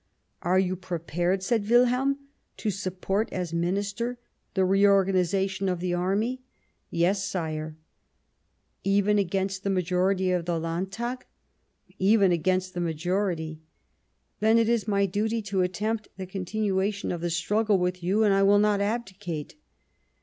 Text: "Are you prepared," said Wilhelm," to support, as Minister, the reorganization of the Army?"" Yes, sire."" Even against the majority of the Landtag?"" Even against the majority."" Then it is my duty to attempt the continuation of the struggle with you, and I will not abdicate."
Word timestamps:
"Are 0.51 0.57
you 0.57 0.75
prepared," 0.75 1.43
said 1.43 1.69
Wilhelm," 1.69 2.17
to 2.57 2.71
support, 2.71 3.31
as 3.31 3.53
Minister, 3.53 4.17
the 4.55 4.65
reorganization 4.65 5.69
of 5.69 5.79
the 5.79 5.93
Army?"" 5.93 6.41
Yes, 6.89 7.23
sire."" 7.23 7.77
Even 8.83 9.19
against 9.19 9.63
the 9.63 9.69
majority 9.69 10.31
of 10.31 10.45
the 10.45 10.59
Landtag?"" 10.59 11.27
Even 12.13 12.31
against 12.31 12.73
the 12.73 12.81
majority."" 12.81 13.61
Then 14.39 14.57
it 14.57 14.69
is 14.69 14.87
my 14.87 15.05
duty 15.05 15.39
to 15.43 15.61
attempt 15.61 16.07
the 16.17 16.25
continuation 16.25 17.11
of 17.11 17.21
the 17.21 17.29
struggle 17.29 17.77
with 17.77 18.01
you, 18.01 18.23
and 18.23 18.33
I 18.33 18.41
will 18.41 18.57
not 18.57 18.81
abdicate." 18.81 19.53